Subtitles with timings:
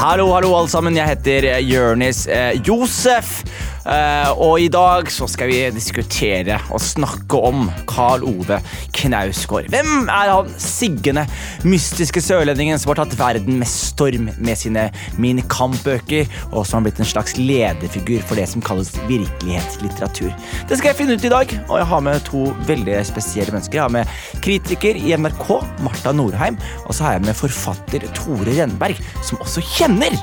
[0.00, 0.94] Hallo, hallo, alle sammen.
[0.96, 3.42] Jeg heter Jørnis eh, Josef.
[3.84, 8.62] Eh, og i dag så skal vi diskutere og snakke om Karl Ove
[9.00, 9.70] Knausgård.
[9.72, 11.24] Hvem er han siggende,
[11.66, 14.88] mystiske sørlendingen som har tatt verden med storm med sine
[15.20, 20.32] Min Kamp-bøker, og som har blitt en slags lederfigur for det som kalles virkelighetslitteratur?
[20.68, 23.80] Det skal jeg finne ut i dag, og jeg har med to veldig spesielle mennesker.
[23.80, 25.48] Jeg har med kritiker i NRK,
[25.86, 30.16] Marta Norheim, og så har jeg med forfatter Tore Rennberg, som også kjenner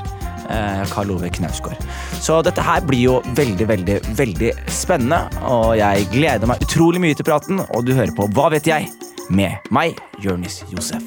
[0.92, 1.76] Karl Ove Knausgård.
[2.24, 7.18] Så dette her blir jo veldig, veldig, veldig spennende, og jeg gleder meg utrolig mye
[7.18, 8.88] til praten, og du hører på Hva vet jeg?
[9.28, 11.04] med meg, Jonis Josef.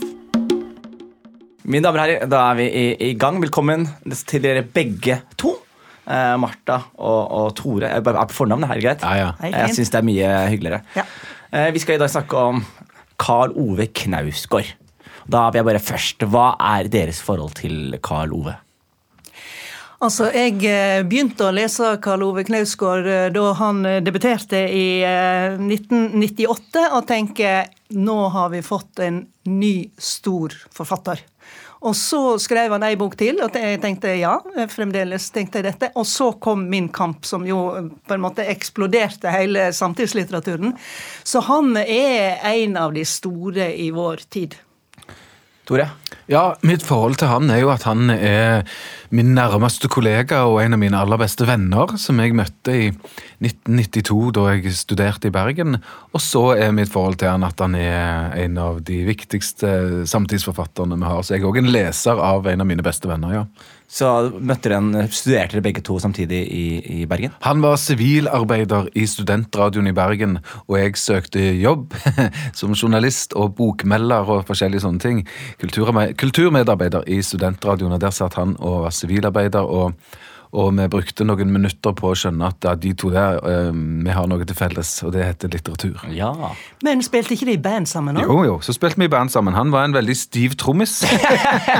[1.65, 3.39] Mine damer og herrer, da er vi i, i gang.
[3.41, 3.87] Velkommen
[4.29, 5.55] til dere begge to.
[6.05, 7.89] Eh, Martha og, og Tore.
[7.89, 9.05] Jeg er på fornavnet, er det greit?
[9.05, 9.31] Ja, ja.
[9.41, 10.81] Hei, Jeg syns det er mye hyggeligere.
[10.97, 11.05] Ja.
[11.53, 12.63] Eh, vi skal i dag snakke om
[13.21, 14.73] Karl Ove Knausgård.
[15.31, 16.47] Da vil jeg bare først Hva
[16.77, 18.55] er deres forhold til Karl Ove?
[20.01, 24.85] Altså, Jeg eh, begynte å lese Karl Ove Knausgård eh, da han eh, debuterte i
[25.05, 31.21] eh, 1998, og tenker nå har vi fått en ny, stor forfatter.
[31.85, 34.33] Og så skrev han ei bok til, og jeg tenkte ja,
[34.73, 35.91] fremdeles tenkte jeg dette.
[35.93, 37.61] Og så kom Min kamp, som jo
[38.01, 40.73] på en måte eksploderte hele samtidslitteraturen.
[41.21, 44.57] Så han er en av de store i vår tid.
[45.69, 45.87] Tore?
[46.31, 48.63] Ja, Mitt forhold til han er jo at han er
[49.11, 52.87] min nærmeste kollega og en av mine aller beste venner, som jeg møtte i
[53.43, 55.79] 1992 da jeg studerte i Bergen.
[56.15, 60.99] Og så er mitt forhold til han at han er en av de viktigste samtidsforfatterne
[61.01, 61.21] vi har.
[61.21, 63.45] Så jeg er òg en leser av en av mine beste venner, ja.
[63.91, 64.07] Så
[64.39, 66.65] møtte en, Studerte dere begge to samtidig i,
[67.01, 67.33] i Bergen?
[67.43, 70.37] Han var sivilarbeider i studentradioen i Bergen,
[70.67, 71.97] og jeg søkte jobb
[72.59, 75.21] som journalist og bokmelder og forskjellige sånne ting.
[75.59, 79.67] Kulturme- Kulturmedarbeider i studentradioen, og der satt han og var sivilarbeider.
[79.67, 79.91] og
[80.51, 84.11] og vi brukte noen minutter på å skjønne at ja, de to der, eh, vi
[84.11, 86.01] har noe til felles, og det heter litteratur.
[86.11, 86.31] Ja.
[86.83, 88.19] Men spilte ikke de i band sammen?
[88.19, 88.27] òg?
[88.27, 89.55] Jo, jo, så spilte vi i band sammen.
[89.55, 90.97] Han var en veldig stiv trommis.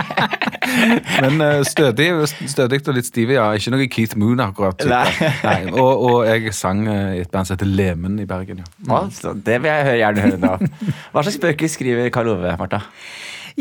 [1.23, 2.07] Men eh, stødig,
[2.47, 3.49] stødig og litt stiv, ja.
[3.57, 4.85] Ikke noe Keith Moon, akkurat.
[4.87, 5.31] Nei.
[5.43, 5.57] Nei.
[5.73, 8.71] Og, og jeg sang eh, i et band som heter Lemen i Bergen, ja.
[8.85, 8.95] Mm.
[9.01, 10.95] Altså, det vil jeg høre, gjerne høre nå.
[11.11, 12.85] Hva slags bøker skriver Karl Ove, Marta?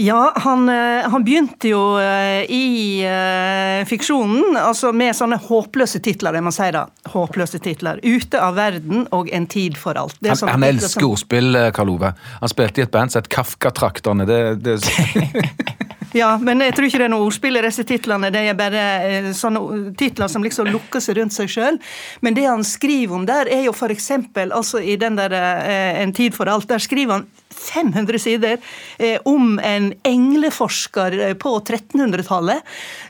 [0.00, 6.38] Ja, han, eh, han begynte jo eh, i eh, fiksjonen altså med sånne håpløse titler.
[6.38, 6.86] jeg må si da.
[7.12, 8.00] Håpløse titler.
[8.00, 10.16] 'Ute av verden' og 'En tid for alt'.
[10.20, 12.14] Det Han, han titler elsker som- ordspill, Karl Ove.
[12.40, 14.24] Han spilte i et band som het Kafkatrakterne.
[14.26, 14.80] Det, det,
[16.14, 18.32] Ja, men jeg tror ikke det er noe ordspill i disse titlene.
[18.32, 21.78] Det er bare sånne titler som liksom lukker seg rundt seg sjøl.
[22.20, 26.34] Men det han skriver om der, er jo eksempel altså i den der 'En tid
[26.34, 28.58] for alt', der skriver han 500 sider
[28.98, 32.62] eh, om en engleforsker eh, på 1300-tallet.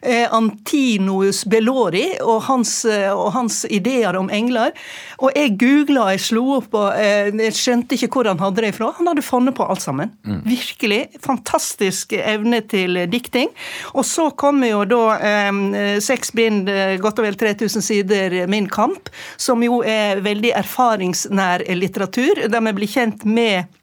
[0.02, 4.74] Eh, Antinous Bellori og hans, eh, og hans ideer om engler.
[5.20, 8.64] Og jeg googla og jeg slo opp, og eh, jeg skjønte ikke hvor han hadde
[8.64, 8.92] det ifra.
[8.98, 10.12] Han hadde funnet på alt sammen.
[10.46, 11.02] Virkelig.
[11.24, 13.52] Fantastisk evne til eh, dikting.
[13.94, 16.70] Og så kommer jo da eh, seks bind,
[17.00, 22.76] godt og vel 3000 sider Min kamp, som jo er veldig erfaringsnær litteratur, der vi
[22.76, 23.79] blir kjent med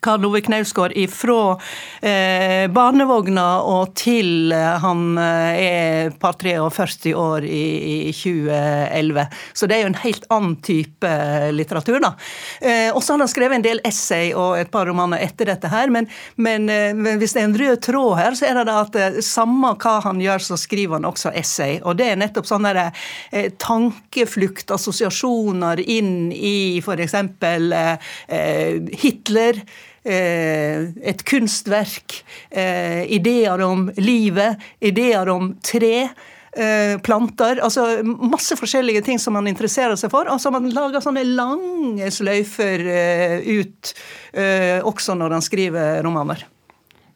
[0.00, 1.58] Karl Ove Knausgård ifra
[2.00, 7.64] eh, barnevogna og til eh, han eh, er par 43 år i,
[8.08, 9.26] i 2011.
[9.52, 12.14] Så det er jo en helt annen type eh, litteratur, da.
[12.60, 15.70] Eh, og så har han skrevet en del essay og et par romaner etter dette
[15.72, 18.80] her, men, men, men hvis det er en rød tråd her, så er det da
[18.82, 21.78] at samme hva han gjør, så skriver han også essay.
[21.82, 22.88] Og det er nettopp sånn derre
[23.30, 27.16] eh, tankeflukt, assosiasjoner inn i f.eks.
[27.52, 29.62] Eh, Hitler
[30.04, 36.08] et kunstverk, eh, ideer om livet, ideer om tre.
[36.52, 40.28] eh, Planter, altså masse forskjellige ting som man interesserer seg for.
[40.28, 43.94] Altså Man lager sånne lange sløyfer eh, ut,
[44.32, 46.46] eh, også når han skriver romaner.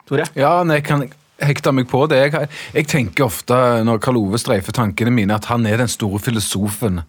[0.07, 0.25] Tore?
[0.39, 1.09] ja, jeg kan
[1.43, 2.21] hekte meg på det.
[2.23, 6.21] Jeg, jeg tenker ofte når Karl Ove streifer tankene mine, at han er den store
[6.23, 7.03] filosofen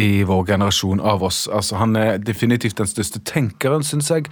[0.00, 1.46] i vår generasjon av oss.
[1.48, 4.28] Altså, han er definitivt den største tenkeren, syns jeg,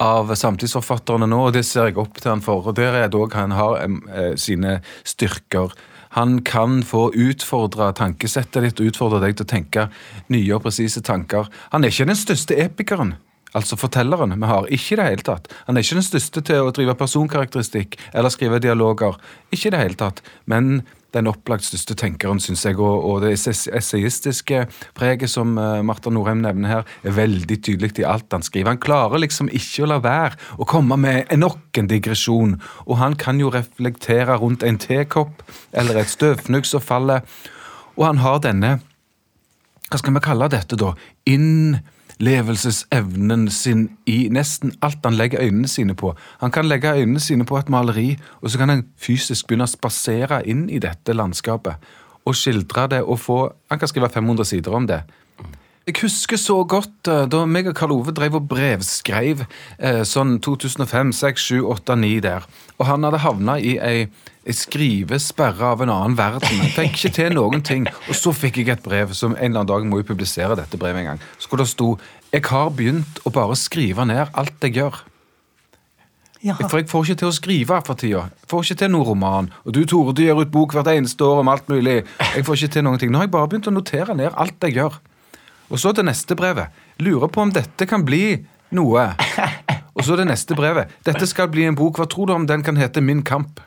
[0.00, 2.66] av samtidsforfatterne nå, og det ser jeg opp til han for.
[2.70, 5.74] Og der er det òg han har eh, sine styrker.
[6.16, 9.88] Han kan få utfordre tankesettet ditt og utfordre deg til å tenke
[10.32, 11.50] nye og presise tanker.
[11.74, 13.14] Han er ikke den største epikeren.
[13.54, 14.66] Altså fortelleren vi har.
[14.70, 15.50] Ikke i det hele tatt.
[15.66, 19.18] Han er ikke den største til å drive personkarakteristikk eller skrive dialoger.
[19.50, 20.22] Ikke i det hele tatt.
[20.50, 20.82] Men
[21.14, 22.78] den opplagt største tenkeren, syns jeg.
[22.80, 24.64] Og, og det essayistiske
[24.98, 28.72] preget som uh, Marta Norheim nevner her, er veldig tydelig i alt han skriver.
[28.74, 32.58] Han klarer liksom ikke å la være å komme med nok en digresjon.
[32.86, 37.26] Og han kan jo reflektere rundt en tekopp eller et støvfnugg som faller.
[37.98, 38.78] Og han har denne
[39.90, 40.92] Hva skal vi kalle dette, da?
[41.26, 41.80] Inn
[42.20, 46.12] levelsesevnen sin i nesten alt han legger øynene sine på.
[46.40, 49.72] Han kan legge øynene sine på et maleri, og så kan han fysisk begynne å
[49.72, 51.80] spasere inn i dette landskapet.
[52.28, 53.38] Og skildre det og få
[53.70, 55.02] Han kan skrive 500 sider om det.
[55.88, 59.46] Jeg husker så godt eh, da meg og Karl Ove drev og brevskreiv
[59.78, 62.46] eh, sånn 2005, 6, 7, 8, 9 der.
[62.76, 64.04] Og han hadde havna i ei,
[64.44, 66.60] ei skrivesperre av en annen verden.
[66.60, 67.88] Jeg fikk ikke til noen ting.
[68.06, 70.78] Og så fikk jeg et brev som en eller annen dag må jo publisere dette
[70.80, 71.28] brevet en gang.
[71.40, 71.94] Så det sto
[72.30, 75.00] jeg har begynt å bare skrive ned alt jeg gjør.
[76.40, 76.68] Jaha.
[76.70, 78.22] For jeg får ikke til å skrive for tida.
[78.44, 79.50] Jeg får ikke til noen roman.
[79.66, 82.02] Og du Tore, du gir ut bok hvert eneste år om alt mulig.
[82.36, 83.10] Jeg får ikke til noen ting.
[83.12, 85.00] Nå har jeg bare begynt å notere ned alt jeg gjør.
[85.70, 86.74] Og så det neste brevet.
[86.98, 88.40] Lurer på om dette kan bli
[88.76, 89.10] noe.
[89.94, 90.90] Og så det neste brevet.
[91.06, 91.98] Dette skal bli en bok.
[91.98, 93.60] Hva tror du om den kan hete Min kamp?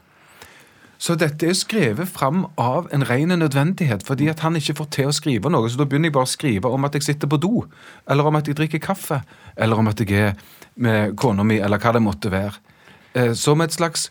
[1.03, 5.09] Så dette er skrevet fram av en ren nødvendighet, fordi at han ikke får til
[5.09, 5.67] å skrive noe.
[5.67, 7.65] Så da begynner jeg bare å skrive om at jeg sitter på do,
[8.07, 9.19] eller om at jeg drikker kaffe,
[9.59, 10.37] eller om at jeg er
[10.79, 12.55] med kona mi, eller hva det måtte være.
[13.19, 14.07] Eh, som et slags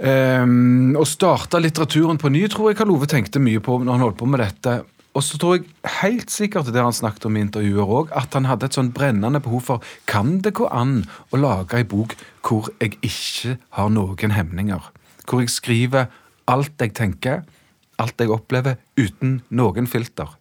[0.00, 4.02] um, Å starte litteraturen på ny tror jeg Karl Ove tenkte mye på når han
[4.08, 4.80] holdt på med dette.
[5.12, 5.66] Og så tror jeg
[6.00, 9.42] helt sikkert det han snakket om i intervjuer òg, at han hadde et sånn brennende
[9.44, 14.32] behov for Kan det gå an å lage ei bok hvor jeg ikke har noen
[14.32, 14.80] hemninger?
[15.28, 16.10] hvor jeg skriver
[16.50, 17.42] alt jeg tenker,
[18.02, 20.34] alt jeg opplever, uten noen filter.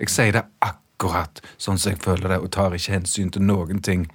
[0.00, 3.82] Jeg sier det akkurat sånn som jeg føler det, og tar ikke hensyn til noen
[3.84, 4.06] ting.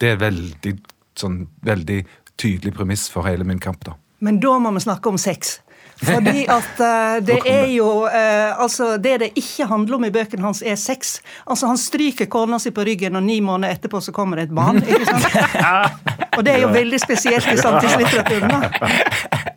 [0.00, 0.76] Det er veldig,
[1.18, 2.02] sånn, veldig
[2.40, 3.84] tydelig premiss for hele min kamp.
[3.84, 3.96] da.
[4.20, 5.60] Men da må vi snakke om sex.
[6.02, 10.42] Fordi at uh, det er jo uh, Altså, det det ikke handler om i bøkene
[10.42, 11.20] hans, er sex.
[11.46, 14.54] Altså, han stryker kona si på ryggen, og ni måneder etterpå så kommer det et
[14.56, 14.82] barn.
[14.82, 16.36] ikke sant?
[16.36, 18.50] Og det er jo veldig spesielt i samtidslitteraturen.
[18.50, 19.38] da.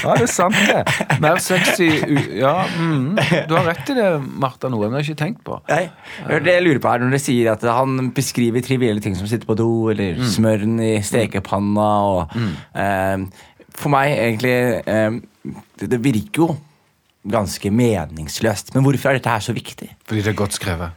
[0.00, 1.18] Ja, det er sant, det.
[1.22, 1.88] Mer sexy
[2.38, 3.18] Ja, mm,
[3.48, 4.06] du har rett i det,
[4.40, 5.58] Marta men det har jeg ikke tenkt på.
[5.70, 5.84] Nei,
[6.44, 9.48] det jeg lurer på er Når dere sier at han beskriver trivielle ting som sitter
[9.48, 10.26] på do, eller mm.
[10.34, 12.50] smøren i stekepanna og mm.
[12.84, 13.44] eh,
[13.76, 14.56] For meg, egentlig
[14.90, 16.48] eh, det, det virker jo
[17.22, 18.74] ganske meningsløst.
[18.74, 19.90] Men hvorfor er dette her så viktig?
[20.08, 20.96] Fordi det er godt skrevet.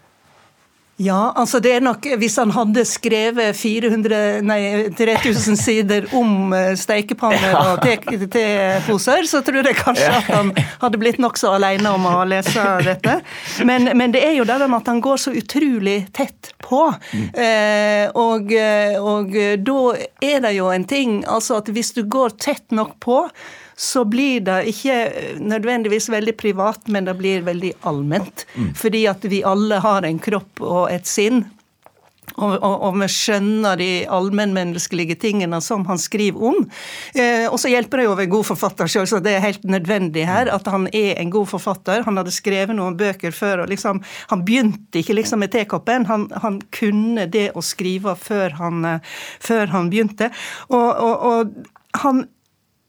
[1.02, 4.60] Ja, altså det er nok Hvis han hadde skrevet 400, nei,
[4.94, 10.52] 3000 sider om eh, steikepanner og teposer, så tror jeg kanskje at han
[10.84, 13.18] hadde blitt nokså alene om å lese dette.
[13.66, 16.86] Men, men, det er jo det med at han går så utrolig tett på.
[17.42, 18.54] Eh, og,
[19.02, 19.36] og
[19.66, 19.82] da
[20.22, 23.24] er det jo en ting altså at hvis du går tett nok på,
[23.76, 24.98] så blir det ikke
[25.42, 28.46] nødvendigvis veldig privat, men det blir veldig allment.
[28.56, 28.72] Mm.
[28.78, 31.46] Fordi at vi alle har en kropp og et sinn.
[32.34, 36.64] Og, og, og, vi skjønner de allmennmenneskelige tingene som han skriver om.
[37.20, 40.24] Eh, og så hjelper det jo å være god forfatter så det er helt nødvendig
[40.26, 42.06] her at han er en god forfatter.
[42.08, 46.08] Han hadde skrevet noen bøker før, og liksom, han begynte ikke liksom med tekoppen.
[46.10, 50.32] Han, han kunne det å skrive før han, eh, før han begynte.
[50.74, 52.26] og, og han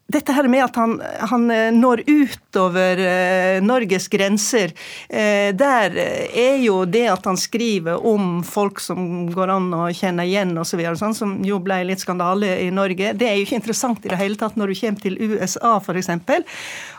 [0.06, 0.99] dette her med at han,
[1.31, 4.75] han eh, når utover eh, Norges grenser,
[5.09, 10.27] eh, der er jo det at han skriver om folk som går an å kjenne
[10.29, 13.61] igjen osv., så sånn, som jo ble litt skandale i Norge, det er jo ikke
[13.62, 16.11] interessant i det hele tatt når du kommer til USA, f.eks.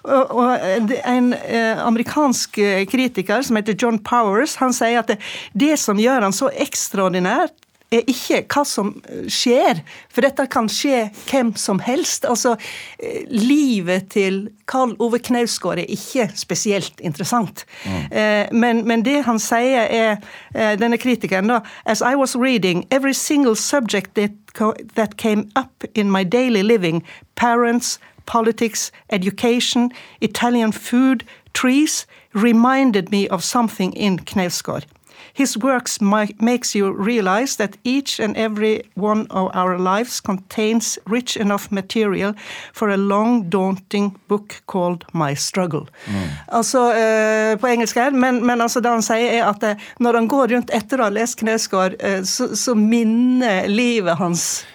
[0.06, 1.32] Og, og en
[1.86, 2.58] amerikansk
[2.90, 5.20] kritiker som heter John Powers, han sier at det,
[5.54, 8.92] det som gjør han så ekstraordinært, er ikke hva som
[9.32, 12.26] skjer, for dette kan skje hvem som helst.
[12.26, 12.56] Altså,
[13.00, 17.66] eh, livet til Karl Ove Knausgård er ikke spesielt interessant.
[17.86, 18.58] Mm.
[18.60, 20.18] Men, men, det han sier, er
[20.56, 24.32] eh, denne kritikeren, da As I was reading, every single subject that,
[24.96, 27.04] that came up in my daily living,
[27.36, 31.24] parents, politics, education, Italian food,
[31.54, 34.86] trees, reminded me of something in Knausgård.
[35.34, 36.00] His works
[36.40, 42.34] makes you realize that each and every one of our lives contains rich enough material
[42.74, 45.88] for a long, daunting book called My Struggle.
[46.06, 46.30] Mm.
[46.48, 50.22] Altså, eh, på engelsk her, men, men altså det han sier er at eh, når
[50.22, 54.66] han går rundt etter å ha lest Knausgård, eh, så, så minner livet hans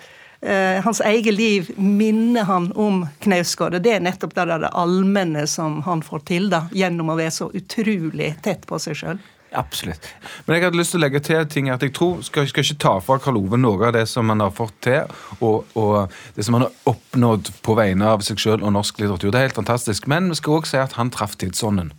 [0.41, 3.75] Uh, hans eget liv minner han om Knausgård.
[3.85, 7.51] Det er nettopp det, det allmenne som han får til da, gjennom å være så
[7.53, 9.21] utrolig tett på seg sjøl.
[9.53, 10.05] Absolutt.
[10.47, 12.77] Men jeg hadde lyst til å legge til ting at jeg tror skal, skal ikke
[12.85, 15.11] ta fra Karl Ove noe av det som han har fått til,
[15.43, 19.33] og, og det som han har oppnådd på vegne av seg sjøl og norsk litteratur.
[19.35, 20.07] Det er helt fantastisk.
[20.11, 21.91] Men vi skal òg si at han traff tidsånden.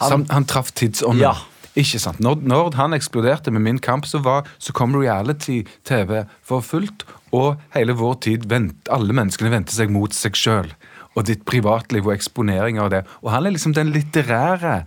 [0.00, 1.20] Han- Sam, han traff tidsånden.
[1.26, 1.34] Ja.
[1.76, 2.20] Ikke sant?
[2.22, 7.04] Når, når han eksploderte med Min kamp, så, var, så kom reality-TV for fullt,
[7.34, 10.70] og hele vår tid vent, Alle menneskene vendte seg mot seg sjøl.
[11.14, 13.04] Og ditt privatliv og eksponering av det.
[13.22, 14.84] Og han er liksom den litterære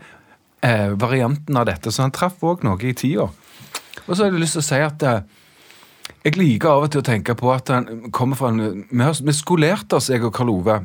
[0.68, 3.30] eh, varianten av dette, så han traff òg noe i tida.
[4.06, 5.26] Og så har jeg lyst til å si at eh,
[6.28, 9.16] jeg liker av og til å tenke på at han kommer fra en Vi, har,
[9.24, 10.80] vi skolerte oss, jeg og Karl Ove,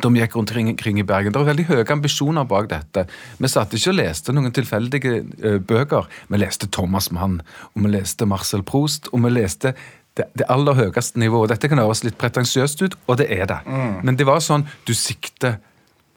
[0.00, 1.32] vi gikk rundt kring, i Bergen.
[1.32, 3.06] Det er veldig høye ambisjoner bak dette.
[3.38, 6.08] Vi satt ikke og leste noen tilfeldige eh, bøker.
[6.30, 7.40] Vi leste Thomas Mann,
[7.74, 9.74] og vi leste Marcel Proust, og vi leste
[10.16, 11.52] det, det aller høyeste nivået.
[11.52, 13.60] Dette kan høres litt pretensiøst ut, og det er det.
[14.06, 15.58] Men det var sånn du sikter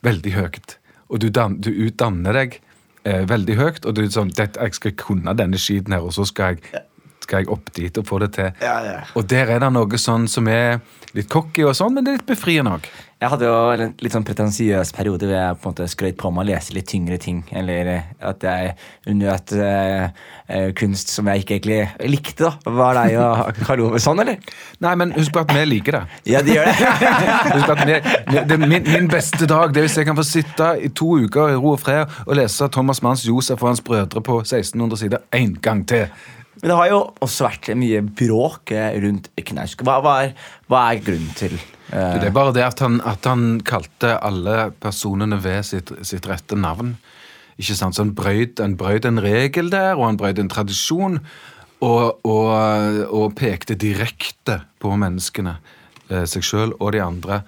[0.05, 0.77] veldig høyt,
[1.13, 2.57] og du, du utdanner deg
[3.05, 6.25] eh, veldig høyt, og du er sånn Jeg skal kunne denne skiten her, og så
[6.25, 6.83] skal jeg,
[7.23, 8.51] skal jeg opp dit og få det til.
[8.63, 8.99] Ja, ja.
[9.17, 12.21] Og der er det noe sånn som er litt cocky og sånn, men det er
[12.21, 12.87] litt befriende òg.
[13.23, 16.31] Jeg hadde jo en litt sånn pretensiøs periode hvor jeg på en måte skrøt på
[16.33, 17.37] meg å lese litt tyngre ting.
[17.55, 18.73] Eller at jeg
[19.13, 20.09] unnøt uh,
[20.75, 22.49] kunst som jeg ikke egentlig likte.
[22.49, 22.73] da.
[22.81, 24.43] Var deg og Karl Ove sånn, eller?
[24.83, 26.03] Nei, men husk på at vi liker det.
[26.33, 26.91] Ja, de gjør det.
[27.53, 27.97] Husk på at vi,
[28.33, 31.13] det er min, min beste dag det er hvis jeg kan få sitte i to
[31.23, 34.99] uker i ro og fred og lese Thomas Manns Josef og hans brødre på 1600
[34.99, 36.09] sider én gang til.
[36.61, 39.87] Men det har jo også vært mye bråk eh, rundt Knausgård.
[39.87, 40.17] Hva, hva,
[40.69, 42.19] hva er grunnen til uh...
[42.21, 46.57] Det er bare det at han, at han kalte alle personene ved sitt, sitt rette
[46.59, 46.93] navn.
[47.57, 47.97] Ikke sant?
[47.97, 51.19] Så han brøyt, han brøyt en regel der, og han brøyt en tradisjon.
[51.83, 55.57] Og, og, og pekte direkte på menneskene,
[56.07, 57.41] eh, seg sjøl og de andre,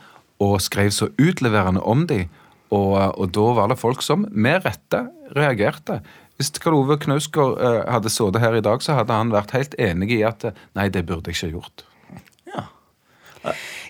[0.44, 2.28] og skrev så utleverende om dem.
[2.74, 5.06] Og, og da var det folk som med rette
[5.38, 6.02] reagerte.
[6.36, 9.76] Hvis Karl Ove Knausgård eh, hadde sittet her i dag, så hadde han vært helt
[9.80, 11.86] enig i at eh, nei, det burde jeg ikke ha gjort.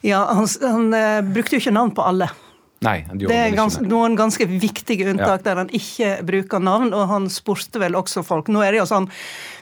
[0.06, 2.28] Ja, han, han eh, brukte jo ikke navn på alle.
[2.86, 7.08] Nei, de Det er gans, noen ganske viktige unntak der han ikke bruker navn, og
[7.10, 8.50] han spurte vel også folk.
[8.54, 9.10] Nå er det jo sånn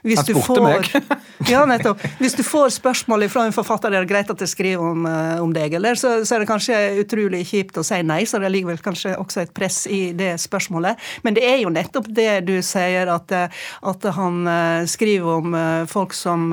[0.03, 1.19] hvis Han du spurte får, meg.
[1.53, 2.01] ja, nettopp.
[2.19, 5.37] Hvis du får spørsmål fra en forfatter det er greit at jeg skriver om, eh,
[5.43, 8.51] om deg, eller, så, så er det kanskje utrolig kjipt å si nei, så det
[8.51, 10.99] ligger vel kanskje også et press i det spørsmålet.
[11.23, 13.63] Men det er jo nettopp det du sier, at, eh,
[13.93, 15.55] at han eh, skriver om
[15.87, 16.51] folk som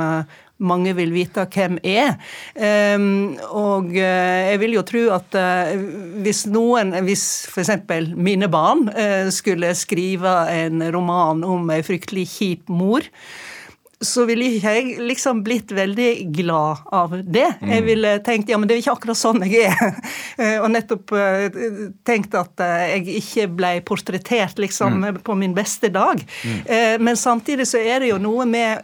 [0.61, 2.17] mange vil vite hvem er.
[2.55, 5.76] Ehm, og eh, jeg vil jo tro at eh,
[6.25, 7.76] hvis noen, hvis f.eks.
[8.17, 13.07] mine barn eh, skulle skrive en roman om ei fryktelig kjip mor,
[14.00, 17.50] så ville ikke jeg liksom blitt veldig glad av det.
[17.61, 19.99] Jeg ville tenkt ja, men det er ikke akkurat sånn jeg er.
[20.62, 21.12] Og nettopp
[22.09, 26.17] tenkt at jeg ikke ble portrettert liksom på min beste dag.
[26.17, 27.05] Mm.
[27.05, 28.81] Men samtidig så er det jo noe med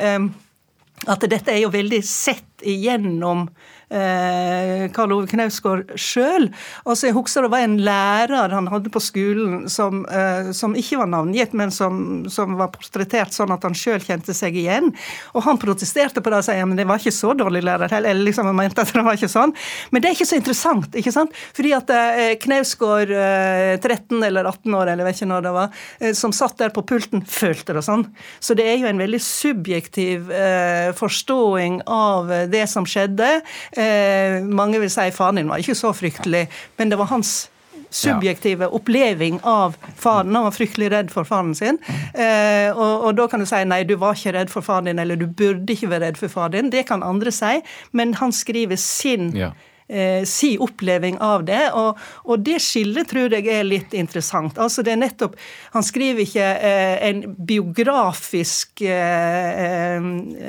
[1.07, 3.49] at dette er jo veldig sett igjennom
[3.91, 6.49] eh, Karl Ove Knausgård sjøl.
[6.85, 11.01] Altså, jeg husker det var en lærer han hadde på skolen som, eh, som ikke
[11.03, 14.93] var navngitt, men som, som var portrettert sånn at han sjøl kjente seg igjen.
[15.35, 17.93] Og han protesterte på det og sa ja, men det var ikke så dårlig lærer
[17.93, 18.15] heller.
[18.15, 19.55] Eller liksom han mente at det var ikke sånn.
[19.93, 21.35] Men det er ikke så interessant, ikke sant?
[21.57, 25.83] Fordi at eh, Knausgård, eh, 13 eller 18 år, eller vet ikke når det var,
[26.01, 28.07] eh, som satt der på pulten, følte det sånn.
[28.41, 33.41] Så det er jo en veldig subjektiv eh, forståing av eh, det som skjedde.
[33.77, 36.47] Eh, mange vil si faren din var ikke så fryktelig,
[36.79, 37.47] men det var hans
[37.91, 40.35] subjektive oppleving av faren.
[40.35, 41.79] Han var fryktelig redd for faren sin.
[42.15, 45.01] Eh, og, og da kan du si nei, du var ikke redd for faren din,
[45.03, 46.73] eller du burde ikke være redd for faren din.
[46.75, 47.61] Det kan andre si,
[47.97, 49.53] men han skriver sin Ja.
[49.89, 51.63] Eh, si oppleving av det.
[51.77, 54.59] Og, og det skillet tror jeg er litt interessant.
[54.59, 55.37] Altså det er nettopp,
[55.73, 59.97] Han skriver ikke eh, en biografisk eh,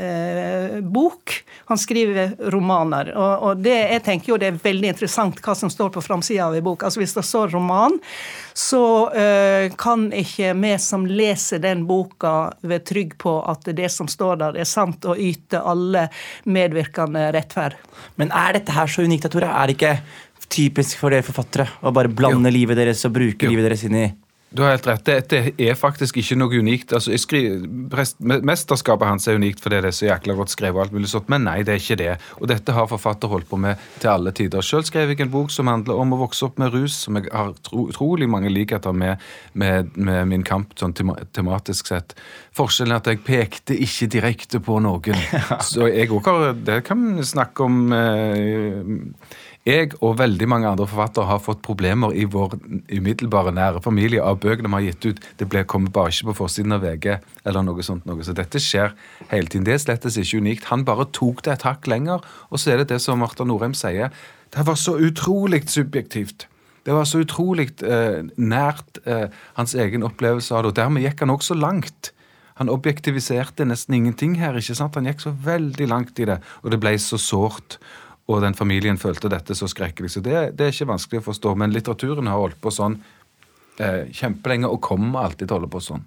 [0.01, 1.35] eh, bok,
[1.67, 3.13] han skriver romaner.
[3.15, 6.47] Og, og det, jeg tenker jo det er veldig interessant hva som står på framsida
[6.47, 6.85] av en bok.
[6.87, 7.97] Altså Hvis det står roman,
[8.57, 14.09] så eh, kan ikke vi som leser den boka være trygg på at det som
[14.09, 16.07] står der, er sant, og yte alle
[16.49, 17.77] medvirkende rettferd.
[18.17, 19.51] Men er dette her så unikt, Tore?
[19.51, 19.93] Er det ikke
[20.49, 23.53] typisk for dere forfattere å bare blande livet deres og bruke Jo.
[23.53, 24.07] livet deres inn i
[24.49, 25.01] Du har helt rett.
[25.05, 26.93] Dette er faktisk ikke noe unikt.
[26.95, 27.41] Altså, jeg skri...
[27.91, 31.09] prest- Mesterskapet hans er unikt fordi det er så jækla godt skrevet, og alt mulig
[31.11, 32.13] sånt, men nei, det er ikke det.
[32.39, 34.63] Og dette har forfatter holdt på med til alle tider.
[34.63, 37.27] Selv skrev jeg en bok som handler om å vokse opp med rus, som jeg
[37.33, 39.19] har utrolig mange likheter med,
[39.51, 42.15] med, med min kamp sånn tema, tematisk sett.
[42.57, 45.19] Forskjellen er at jeg pekte ikke direkte på noen.
[45.73, 48.79] Så jeg også har Det kan vi snakke om eh,
[49.67, 52.55] jeg og veldig mange andre forfattere har fått problemer i vår
[52.87, 55.21] umiddelbare nære familie av bøkene vi har gitt ut.
[55.39, 57.09] Det ble, kommer bare ikke på forsiden av VG
[57.43, 58.07] eller noe sånt.
[58.07, 58.23] Noe.
[58.23, 58.95] Så dette skjer
[59.33, 59.67] hele tiden.
[59.67, 60.69] Det er slettes ikke unikt.
[60.71, 63.75] Han bare tok det et hakk lenger, og så er det det som Marta Norheim
[63.77, 64.13] sier.
[64.55, 66.47] Det var så utrolig subjektivt.
[66.87, 69.27] Det var så utrolig eh, nært eh,
[69.59, 72.13] hans egen opplevelse av det, og dermed gikk han også langt.
[72.57, 74.55] Han objektiviserte nesten ingenting her.
[74.55, 74.95] ikke sant?
[74.95, 77.75] Han gikk så veldig langt i det, og det ble så sårt
[78.27, 80.11] og den familien følte dette så skrekkelig.
[80.11, 81.53] Så det, det, er ikke vanskelig å forstå.
[81.59, 82.97] Men litteraturen har holdt på sånn
[83.79, 86.03] eh, kjempelenge, og kommer alltid til å holde på sånn.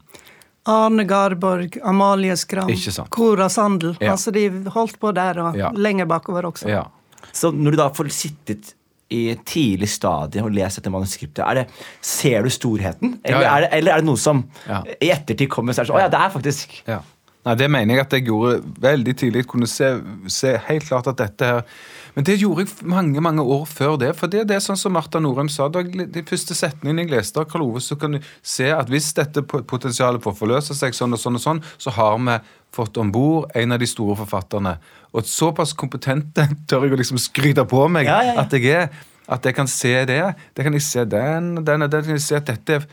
[0.69, 2.69] Arne Garborg, Amalie Skram.
[3.09, 3.95] Cora Sandel.
[4.01, 4.13] Ja.
[4.13, 5.71] Altså, de holdt på der, og Ja.
[5.73, 6.69] lenger bakover også.
[6.69, 6.85] Ja.
[7.33, 8.75] Så når du da får sittet
[9.11, 11.65] i et tidlig stadie og lest dette manuskriptet, er det,
[12.01, 13.19] ser du storheten?
[13.25, 13.57] Eller, Ja, ja.
[13.57, 14.83] Er det, eller er det noe som Ja.
[15.01, 17.01] i ettertid kommer og sier sånn, Å ja, det er faktisk Ja.
[17.47, 19.47] Nei, Det mener jeg at jeg gjorde veldig tidlig.
[19.49, 19.89] Kunne se,
[20.29, 21.63] se helt klart at dette her
[22.15, 24.11] Men det gjorde jeg mange mange år før det.
[24.19, 25.69] For det, det er sånn som Marta Norheim sa.
[25.73, 28.91] Da jeg, de første setningene jeg leste av Karl Ove, så kan du se at
[28.91, 32.37] hvis dette potensialet får forløse seg sånn og sånn og sånn, så har vi
[32.75, 34.75] fått om bord en av de store forfatterne.
[35.15, 38.45] Og såpass kompetente tør jeg å liksom skryte på meg Ja, ja, ja.
[38.45, 38.91] at jeg er.
[39.31, 40.23] At jeg kan se det.
[40.59, 42.03] Det kan jeg se den, den den.
[42.03, 42.87] Kan jeg se at dette er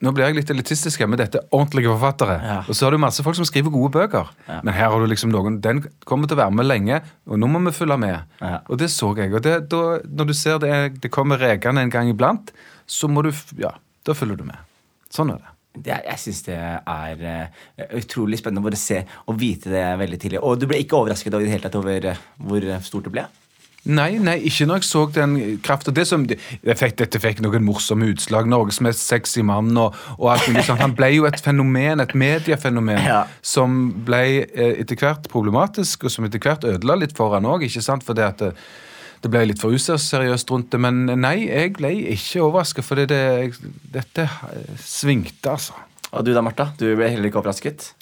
[0.00, 2.38] nå blir jeg litt elitistisk, men dette er ordentlige forfattere.
[2.40, 2.56] Ja.
[2.64, 4.30] Og så har du masse folk som skriver gode bøker.
[4.46, 4.60] Ja.
[4.64, 7.50] Men her har du liksom noen Den kommer til å være med lenge, og nå
[7.52, 8.32] må vi følge med.
[8.40, 8.62] Ja.
[8.72, 9.34] Og det så jeg.
[9.36, 12.52] Og det, da, når du ser det, det kommer rekende en gang iblant,
[12.88, 13.74] så må du Ja,
[14.08, 14.64] da følger du med.
[15.12, 15.52] Sånn er det.
[15.84, 20.22] det, Jeg syns det er uh, utrolig spennende å bare se og vite det veldig
[20.22, 20.40] tidlig.
[20.40, 23.28] Og du ble ikke overrasket over, tatt over uh, hvor stort det ble?
[23.88, 25.94] Nei, nei, ikke når jeg så den kraften.
[25.96, 26.36] Det det,
[27.00, 28.48] dette fikk noen morsomme utslag.
[28.50, 30.82] Norges mest sexy mann og, og alt mulig sånt.
[30.84, 33.22] Han ble jo et fenomen, et mediefenomen, Ja.
[33.40, 37.64] som ble eh, etter hvert problematisk, og som etter hvert ødela litt for han òg,
[37.70, 38.04] ikke sant?
[38.04, 38.52] Fordi at det,
[39.24, 40.80] det ble litt for useriøst rundt det.
[40.84, 45.72] Men nei, jeg ble ikke overraska, for det, det, dette eh, svingte, altså.
[46.10, 46.68] Og du da, Martha?
[46.76, 47.94] Du ble heller ikke overrasket?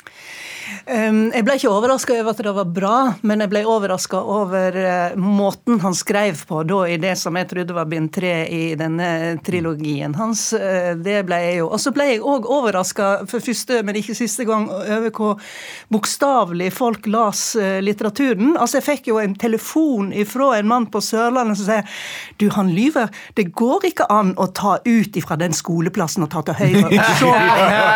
[0.89, 2.97] Um, jeg ble ikke overraska over at det var bra,
[3.29, 7.49] men jeg ble overraska over eh, måten han skrev på da i det som jeg
[7.51, 10.47] trodde var bind tre i denne trilogien hans.
[10.57, 11.69] Eh, det ble jeg jo.
[11.75, 15.51] Og så ble jeg òg overraska for første, men ikke siste gang, over hvor
[15.93, 18.57] bokstavelig folk las eh, litteraturen.
[18.57, 22.01] Altså, jeg fikk jo en telefon ifra en mann på Sørlandet som sier
[22.41, 23.13] du, han lyver.
[23.37, 26.89] Det går ikke an å ta ut ifra den skoleplassen og ta til høyre.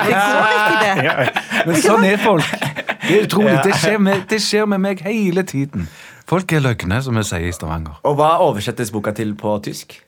[0.02, 1.26] Det går ikke det.
[1.66, 2.61] Men sånn er folk.
[3.02, 3.56] Det er utrolig.
[3.66, 5.88] Det skjer med, det skjer med meg hele tiden.
[6.28, 7.98] Folk er løgne, som vi sier i Stavanger.
[8.08, 9.98] Og hva oversettes boka til på tysk?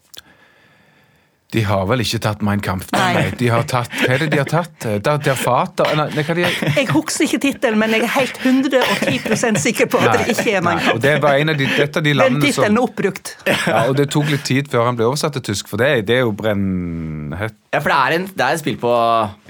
[1.55, 2.89] De har vel ikke tatt Mein Kampf?
[2.97, 3.13] Nei.
[3.15, 3.25] Nei.
[3.39, 4.73] De har tatt, hva er det de har tatt?
[5.05, 8.41] Der, der fater, Nei, nei, hva de Jeg husker ikke tittelen, men jeg er helt
[8.43, 10.97] 110% sikker på at det ikke er Mein Kampf.
[10.97, 13.35] og det var en av de, dette er de Den tittelen er oppbrukt.
[13.47, 16.17] ja, Og det tok litt tid før han ble oversatt til tysk, for det, det
[16.19, 17.55] er jo brennhett.
[17.71, 18.91] Ja, for det er, en, det er et spill på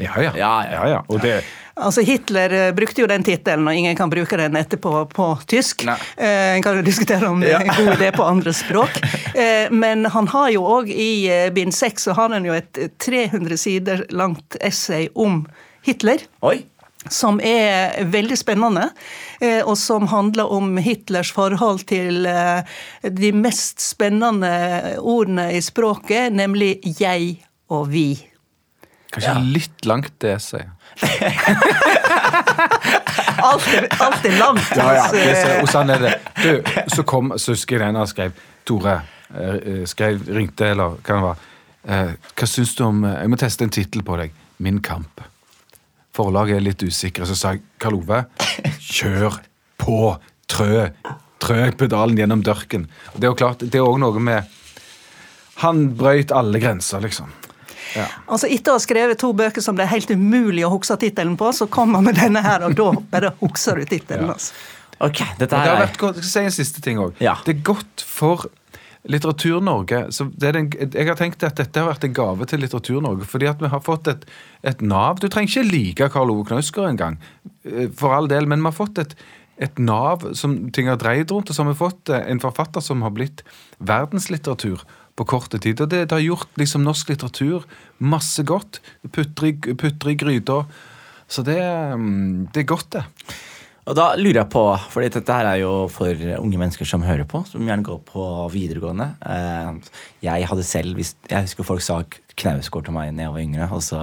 [0.05, 0.35] Ja, ja.
[0.37, 0.75] Ja, ja.
[0.77, 1.01] ja, ja.
[1.09, 1.39] Og det,
[1.75, 5.83] Altså Hitler eh, brukte jo den tittelen, og ingen kan bruke den etterpå på tysk.
[5.89, 5.97] Nei.
[6.17, 9.01] Eh, En kan jo diskutere om det er en god idé på andre språk.
[9.35, 12.79] Eh, Men han har jo òg i eh, bind seks så har han jo et
[12.79, 15.43] eh, 300 sider langt essay om
[15.83, 16.23] Hitler.
[16.47, 16.61] Oi!
[17.13, 18.87] som er veldig spennende,
[19.45, 22.25] eh, og som handler om Hitlers forhold til
[23.05, 24.49] de mest spennende
[25.03, 28.07] ordene i språket, nemlig jeg og vi.
[29.13, 30.71] kanskje litt langt, det sier
[33.45, 33.89] Alt er,
[34.39, 34.77] langt.
[34.77, 35.09] Ja, ja.
[35.11, 35.17] så,
[35.61, 36.13] og sånn er det.
[36.41, 36.51] Du,
[36.95, 37.25] så kom,
[37.77, 38.33] jeg den han skrev
[38.65, 38.95] Tore
[39.35, 41.45] eh, skrev, ringte, eller hva det var.
[41.85, 44.35] Eh, hva syns du om eh, Jeg må teste en tittel på deg.
[44.65, 45.23] Min kamp.
[46.15, 47.27] Forlaget er litt usikre.
[47.29, 48.25] Så sa jeg Karl Ove,
[48.79, 49.41] kjør
[49.81, 50.01] på!
[50.51, 50.89] Trø!
[51.43, 52.87] Trø pedalen gjennom dørken.
[53.17, 54.53] Det er jo klart, det er òg noe med
[55.63, 57.33] Han brøyt alle grenser, liksom.
[57.95, 58.07] Ja.
[58.27, 61.37] Altså Etter å ha skrevet to bøker som det er helt umulig å huske tittelen
[61.41, 64.29] på, så kommer man med denne her, og da bare husker du tittelen.
[64.31, 64.37] Ja.
[64.37, 64.55] Altså.
[65.05, 67.19] Ok, dette Det har vært godt, si en siste ting også.
[67.25, 67.39] Ja.
[67.45, 68.47] Det er godt for
[69.11, 72.63] Litteratur-Norge så det er den, Jeg har tenkt at dette har vært en gave til
[72.65, 73.29] Litteratur-Norge.
[73.29, 74.25] Fordi at vi har fått et,
[74.65, 75.21] et nav.
[75.21, 77.19] Du trenger ikke like Karl Ove Knausgård engang,
[77.69, 79.17] eh, for all del, men vi har fått et,
[79.61, 82.85] et nav som ting har dreid rundt, og så har vi fått eh, en forfatter
[82.85, 83.45] som har blitt
[83.79, 85.81] verdenslitteratur på korte tid.
[85.81, 87.67] Og det, det har gjort liksom norsk litteratur
[88.03, 88.81] masse godt.
[89.15, 90.63] Putter i, putter gryta.
[91.31, 93.05] Så det, mm, det er godt, det.
[93.85, 97.27] Og da lurer jeg på, for dette her er jo for unge mennesker som hører
[97.29, 99.11] på, som gjerne går på videregående.
[99.29, 101.99] Eh, jeg hadde selv, jeg husker folk sa
[102.41, 104.01] Knausgård til meg da jeg var yngre, og så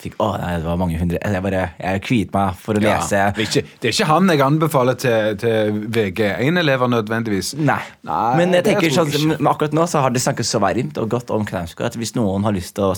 [0.00, 3.16] fikk å, nei, det var mange hundre Jeg bare, jeg kviet meg for å lese.
[3.16, 7.54] Ja, det, er ikke, det er ikke han jeg anbefaler til, til VG1-elever nødvendigvis.
[7.60, 7.80] Nei.
[8.08, 11.00] Nei, men jeg tenker jeg sånn, men akkurat nå så har det snakket så varmt
[11.00, 12.94] og godt om Knausgård at hvis noen har lyst til å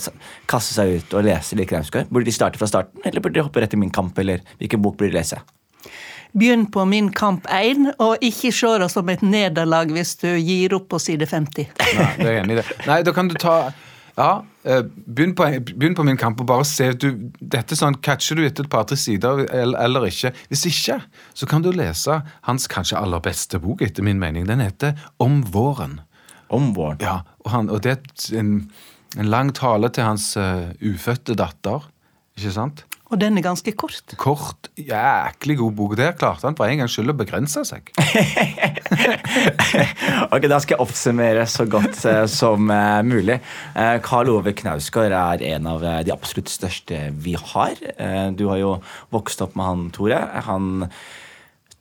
[0.51, 3.45] kaste seg ut og lese litt Knausgård, burde de starte fra starten, eller burde de
[3.47, 5.41] hoppe rett i Min kamp, eller hvilken bok burde de lese?
[6.33, 10.73] Begynn på Min kamp 1, og ikke se det som et nederlag hvis du gir
[10.73, 11.67] opp på side 50.
[11.99, 12.65] Nei, det er enig i det.
[12.89, 13.57] Nei, da kan du ta
[14.17, 14.31] Ja,
[14.63, 18.63] begynn på, begynn på min kamp og bare se du, dette sånn, Catcher du etter
[18.63, 20.33] et par-tre sider eller, eller ikke?
[20.51, 20.99] Hvis ikke,
[21.35, 24.47] så kan du lese hans kanskje aller beste bok, etter min mening.
[24.47, 25.99] Den heter Om våren.
[26.53, 27.01] Om våren.
[27.03, 28.53] Ja, og, han, og det er en,
[29.17, 31.89] en lang tale til hans uh, ufødte datter.
[32.37, 32.85] Ikke sant?
[33.13, 34.15] Og den er ganske kort.
[34.17, 35.91] Kort, jæklig god bok.
[35.99, 37.91] Der klarte han for en gangs skyld å begrense seg.
[40.33, 43.37] ok, Da skal jeg oppsummere så godt eh, som eh, mulig.
[43.77, 47.77] Eh, Karl Ove Knausgård er en av eh, de absolutt største vi har.
[47.93, 48.77] Eh, du har jo
[49.13, 50.23] vokst opp med han, Tore.
[50.49, 50.87] Han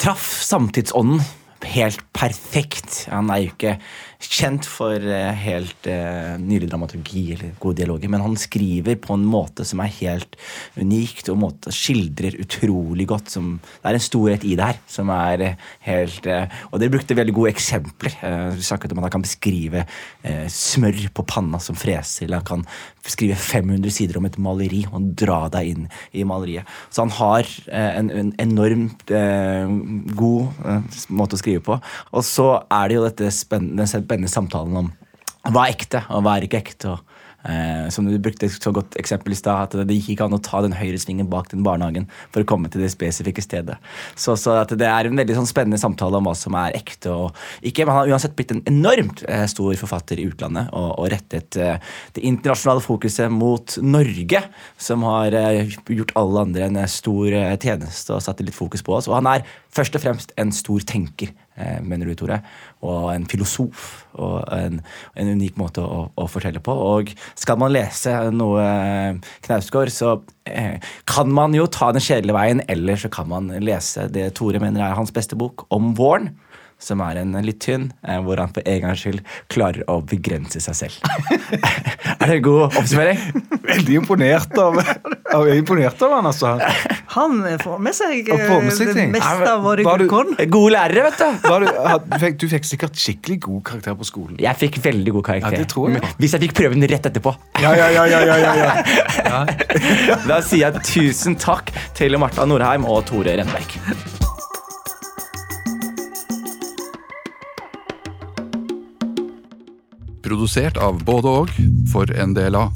[0.02, 1.24] traff samtidsånden
[1.72, 3.06] helt perfekt.
[3.08, 3.78] Han er jo ikke
[4.30, 9.24] kjent for eh, helt eh, nylig dramaturgi eller gode dialoger, men han skriver på en
[9.28, 10.36] måte som er helt
[10.78, 13.32] unikt, og måte skildrer utrolig godt.
[13.34, 16.92] Som, det er en storhet i det her som er eh, helt eh, Og dere
[16.94, 18.16] brukte veldig gode eksempler.
[18.22, 19.84] Eh, vi snakket om at han kan beskrive
[20.22, 22.66] eh, smør på panna som freser, eller han kan
[23.02, 26.68] skrive 500 sider om et maleri og dra deg inn i maleriet.
[26.92, 29.10] Så han har en, en enormt
[30.14, 31.78] god måte å skrive på.
[32.14, 34.92] Og så er det jo dette spennende, spennende samtalen om
[35.50, 36.92] hva er ekte, og hva er ikke ekte.
[36.92, 40.26] og Eh, som du brukte et så godt eksempel i stad, at det gikk ikke
[40.28, 43.80] an å ta den høyresvingen bak den barnehagen for å komme til det spesifikke stedet.
[44.14, 47.40] Så, så det er en veldig sånn spennende samtale om hva som er ekte og
[47.66, 47.82] ikke.
[47.82, 51.58] Men han har uansett blitt en enormt eh, stor forfatter i utlandet og, og rettet
[51.58, 51.82] eh,
[52.14, 54.44] det internasjonale fokuset mot Norge,
[54.78, 59.00] som har eh, gjort alle andre en stor eh, tjeneste og satt litt fokus på
[59.00, 59.10] oss.
[59.10, 61.34] Og han er først og fremst en stor tenker.
[61.56, 62.38] Eh, Mener du, Tore?
[62.84, 63.88] Og en filosof.
[64.20, 64.80] Og en,
[65.16, 66.74] en unik måte å, å fortelle på.
[66.74, 70.14] Og skal man lese noe eh, Knausgård, så
[70.48, 74.62] eh, kan man jo ta den kjedelige veien, eller så kan man lese det Tore
[74.62, 76.32] mener er hans beste bok, Om våren.
[76.82, 77.92] Som er en litt tynn,
[78.26, 79.20] hvor han for en gangs skyld
[79.52, 80.96] klarer å begrense seg selv.
[82.18, 83.20] er det en god oppsummering?
[83.70, 86.56] Veldig imponert av, av, er imponert av han, altså.
[87.12, 90.30] Han får med seg, får med seg eh, det meste av våre Var gullkorn.
[90.54, 91.48] Gode lærere, vet du.
[91.48, 94.38] Var du, had- du, fikk, du fikk sikkert skikkelig god karakter på skolen.
[94.40, 95.58] Jeg fikk veldig god karakter.
[95.58, 96.02] Ja, det tror jeg.
[96.22, 97.34] Hvis jeg fikk prøven rett etterpå.
[97.60, 99.44] Ja, ja, ja, ja, ja, ja.
[100.30, 103.76] Da sier jeg tusen takk til Marta Norheim og Tore Renberg.
[110.22, 111.50] Produsert av både og
[111.90, 112.68] for NDLA.